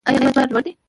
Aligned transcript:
ایا 0.07 0.17
زما 0.19 0.31
فشار 0.31 0.47
لوړ 0.53 0.61
دی؟ 0.65 0.71